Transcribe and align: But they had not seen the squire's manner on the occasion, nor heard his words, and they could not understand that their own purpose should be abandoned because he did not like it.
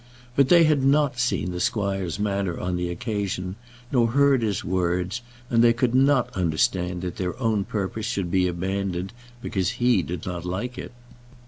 But 0.35 0.49
they 0.49 0.63
had 0.63 0.83
not 0.83 1.19
seen 1.19 1.51
the 1.51 1.59
squire's 1.59 2.17
manner 2.17 2.59
on 2.59 2.75
the 2.75 2.89
occasion, 2.89 3.55
nor 3.91 4.07
heard 4.07 4.41
his 4.41 4.63
words, 4.65 5.21
and 5.47 5.63
they 5.63 5.73
could 5.73 5.93
not 5.93 6.35
understand 6.35 7.03
that 7.03 7.17
their 7.17 7.39
own 7.39 7.65
purpose 7.65 8.07
should 8.07 8.31
be 8.31 8.47
abandoned 8.47 9.13
because 9.43 9.73
he 9.77 10.01
did 10.01 10.25
not 10.25 10.43
like 10.43 10.75
it. 10.75 10.91